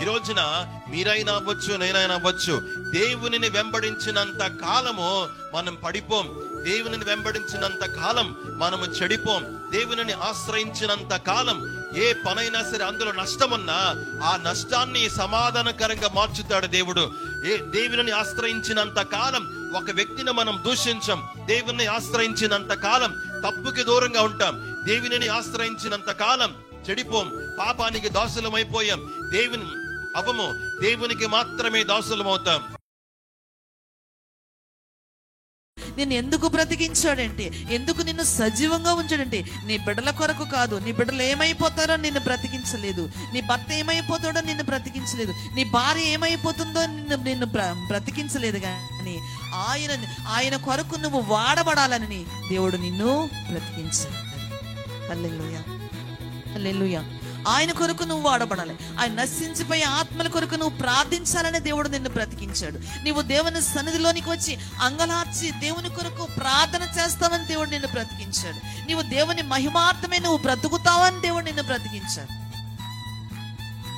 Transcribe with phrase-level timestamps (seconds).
[0.00, 6.42] ఈ రోజున మీరైనా అవ్వచ్చు నేనైనా అవ్వచ్చు దేవునిని వెంబడించినంత కాలము మనం పడిపోం.
[6.64, 9.60] దేవునిని వెంబడించినంత కాలం మనము చెడిపోం.
[9.70, 17.12] దేవునిని ఆశ్రయించినంత కాలం ఏ పనైనా సరే అందులో నష్టమున్నా ఆ నష్టాన్ని సమాధానకరంగా మార్చుతాడు దేవుడు.
[17.46, 21.28] ఏ దేవుని ఆశ్రయించినంత కాలం ఒక వ్యక్తిని మనం దూషించం.
[21.46, 23.14] దేవుని ఆశ్రయించినంత కాలం
[23.46, 24.76] తప్పుకి దూరంగా ఉంటాం.
[24.84, 26.54] దేవుని ఆశ్రయించినంత కాలం
[26.90, 27.54] చెడిపోం.
[27.58, 29.30] పాపానికి దాసులమైపోయాం.
[29.32, 29.79] దేవుని
[30.16, 30.46] అవము
[30.82, 32.76] దేవునికి మాత్రమే దాసులమవుతాం.
[35.96, 37.44] నిన్ను ఎందుకు బ్రతికించాడంటే?
[37.70, 39.44] ఎందుకు నిన్ను సజీవంగా ఉంచాడంటే?
[39.66, 40.76] నీ బిడ్డల కొరకు కాదు.
[40.76, 43.10] నీ బిడ్డలు ఏమైపోతారో నిన్ను బ్రతికించలేదు.
[43.32, 45.32] నీ భర్త ఏమైపోతాడో నిన్ను బ్రతికించలేదు.
[45.54, 47.46] నీ భార్య ఏమైపోతుందో నిన్ను నిన్ను
[47.86, 49.20] బ్రతికించలేదు కానీ
[49.54, 49.92] ఆయన
[50.28, 54.30] ఆయన కొరకు నువ్వు వాడబడాలని దేవుడు నిన్ను బ్రతికించాడు.
[55.10, 55.60] అల్లెలుయా
[56.54, 58.76] అల్లెలుయా ఆయన కొరకు నువ్వు వాడబడాలి.
[59.00, 63.04] ఆయన నశించిపోయే ఆత్మల కొరకు నువ్వు ప్రార్థించాలని దేవుడు నిన్ను బ్రతికించాడు.
[63.04, 68.86] నీవు దేవుని సన్నిధిలోనికి వచ్చి అంగలార్చి దేవుని కొరకు ప్రార్థన చేస్తావని దేవుడు నిన్ను బ్రతికించాడు.
[68.86, 72.49] నీవు దేవుని మహిమార్థమే నువ్వు బ్రతుకుతావని దేవుడు నిన్ను బ్రతికించాడు.